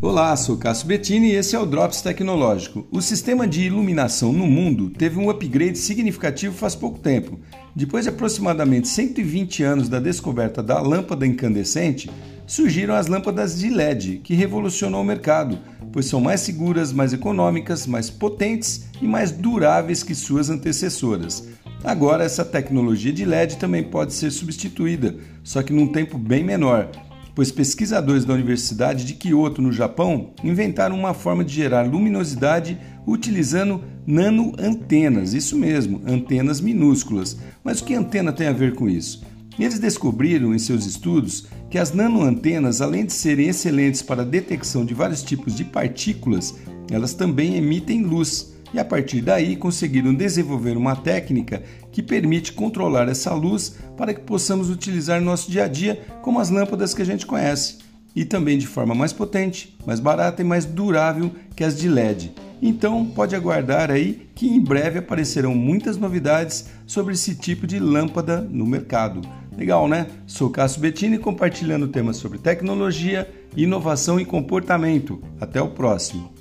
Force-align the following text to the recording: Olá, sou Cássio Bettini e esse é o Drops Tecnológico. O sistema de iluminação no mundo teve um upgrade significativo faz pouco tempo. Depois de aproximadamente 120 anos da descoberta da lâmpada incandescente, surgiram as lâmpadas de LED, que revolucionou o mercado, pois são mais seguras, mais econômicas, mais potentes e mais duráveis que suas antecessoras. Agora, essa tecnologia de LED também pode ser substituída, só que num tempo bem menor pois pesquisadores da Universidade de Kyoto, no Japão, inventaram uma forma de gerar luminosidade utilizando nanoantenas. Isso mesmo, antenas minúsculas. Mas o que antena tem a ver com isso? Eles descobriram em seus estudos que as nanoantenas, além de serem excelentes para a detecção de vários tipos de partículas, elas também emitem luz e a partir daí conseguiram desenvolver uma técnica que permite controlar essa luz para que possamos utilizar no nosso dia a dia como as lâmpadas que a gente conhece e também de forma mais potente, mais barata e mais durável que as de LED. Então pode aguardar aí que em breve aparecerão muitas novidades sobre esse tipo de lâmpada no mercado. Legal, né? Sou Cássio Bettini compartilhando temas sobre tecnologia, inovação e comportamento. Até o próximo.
Olá, 0.00 0.36
sou 0.36 0.56
Cássio 0.56 0.86
Bettini 0.86 1.32
e 1.32 1.34
esse 1.34 1.56
é 1.56 1.58
o 1.58 1.66
Drops 1.66 2.00
Tecnológico. 2.02 2.86
O 2.92 3.02
sistema 3.02 3.48
de 3.48 3.62
iluminação 3.62 4.32
no 4.32 4.46
mundo 4.46 4.90
teve 4.90 5.18
um 5.18 5.28
upgrade 5.28 5.76
significativo 5.76 6.54
faz 6.54 6.76
pouco 6.76 7.00
tempo. 7.00 7.40
Depois 7.74 8.04
de 8.04 8.10
aproximadamente 8.10 8.86
120 8.86 9.64
anos 9.64 9.88
da 9.88 9.98
descoberta 9.98 10.62
da 10.62 10.80
lâmpada 10.80 11.26
incandescente, 11.26 12.08
surgiram 12.46 12.94
as 12.94 13.08
lâmpadas 13.08 13.58
de 13.58 13.70
LED, 13.70 14.20
que 14.22 14.34
revolucionou 14.34 15.02
o 15.02 15.04
mercado, 15.04 15.58
pois 15.92 16.06
são 16.06 16.20
mais 16.20 16.42
seguras, 16.42 16.92
mais 16.92 17.12
econômicas, 17.12 17.84
mais 17.84 18.08
potentes 18.08 18.86
e 19.02 19.06
mais 19.08 19.32
duráveis 19.32 20.04
que 20.04 20.14
suas 20.14 20.48
antecessoras. 20.48 21.48
Agora, 21.82 22.22
essa 22.22 22.44
tecnologia 22.44 23.12
de 23.12 23.24
LED 23.24 23.56
também 23.56 23.82
pode 23.82 24.14
ser 24.14 24.30
substituída, 24.30 25.16
só 25.42 25.60
que 25.60 25.72
num 25.72 25.88
tempo 25.88 26.16
bem 26.16 26.44
menor 26.44 26.88
pois 27.38 27.52
pesquisadores 27.52 28.24
da 28.24 28.34
Universidade 28.34 29.04
de 29.04 29.14
Kyoto, 29.14 29.62
no 29.62 29.72
Japão, 29.72 30.32
inventaram 30.42 30.98
uma 30.98 31.14
forma 31.14 31.44
de 31.44 31.54
gerar 31.54 31.86
luminosidade 31.86 32.76
utilizando 33.06 33.80
nanoantenas. 34.04 35.34
Isso 35.34 35.56
mesmo, 35.56 36.02
antenas 36.04 36.60
minúsculas. 36.60 37.38
Mas 37.62 37.80
o 37.80 37.84
que 37.84 37.94
antena 37.94 38.32
tem 38.32 38.48
a 38.48 38.52
ver 38.52 38.74
com 38.74 38.88
isso? 38.88 39.22
Eles 39.56 39.78
descobriram 39.78 40.52
em 40.52 40.58
seus 40.58 40.84
estudos 40.84 41.46
que 41.70 41.78
as 41.78 41.92
nanoantenas, 41.92 42.80
além 42.80 43.06
de 43.06 43.12
serem 43.12 43.46
excelentes 43.46 44.02
para 44.02 44.22
a 44.22 44.24
detecção 44.24 44.84
de 44.84 44.92
vários 44.92 45.22
tipos 45.22 45.54
de 45.54 45.64
partículas, 45.64 46.56
elas 46.90 47.14
também 47.14 47.54
emitem 47.54 48.02
luz 48.02 48.52
e 48.72 48.78
a 48.78 48.84
partir 48.84 49.20
daí 49.20 49.56
conseguiram 49.56 50.14
desenvolver 50.14 50.76
uma 50.76 50.96
técnica 50.96 51.62
que 51.90 52.02
permite 52.02 52.52
controlar 52.52 53.08
essa 53.08 53.32
luz 53.34 53.76
para 53.96 54.12
que 54.12 54.20
possamos 54.20 54.70
utilizar 54.70 55.20
no 55.20 55.26
nosso 55.26 55.50
dia 55.50 55.64
a 55.64 55.68
dia 55.68 56.00
como 56.22 56.38
as 56.38 56.50
lâmpadas 56.50 56.94
que 56.94 57.02
a 57.02 57.06
gente 57.06 57.26
conhece 57.26 57.78
e 58.14 58.24
também 58.24 58.58
de 58.58 58.66
forma 58.66 58.94
mais 58.94 59.12
potente, 59.12 59.76
mais 59.86 60.00
barata 60.00 60.42
e 60.42 60.44
mais 60.44 60.64
durável 60.64 61.30
que 61.54 61.62
as 61.62 61.78
de 61.78 61.88
LED. 61.88 62.32
Então 62.60 63.04
pode 63.06 63.36
aguardar 63.36 63.90
aí 63.90 64.28
que 64.34 64.48
em 64.48 64.60
breve 64.60 64.98
aparecerão 64.98 65.54
muitas 65.54 65.96
novidades 65.96 66.66
sobre 66.86 67.14
esse 67.14 67.36
tipo 67.36 67.66
de 67.66 67.78
lâmpada 67.78 68.40
no 68.40 68.66
mercado. 68.66 69.20
Legal, 69.56 69.88
né? 69.88 70.06
Sou 70.26 70.50
Cássio 70.50 70.80
Bettini 70.80 71.18
compartilhando 71.18 71.88
temas 71.88 72.16
sobre 72.16 72.38
tecnologia, 72.38 73.28
inovação 73.56 74.18
e 74.18 74.24
comportamento. 74.24 75.22
Até 75.40 75.60
o 75.60 75.68
próximo. 75.68 76.37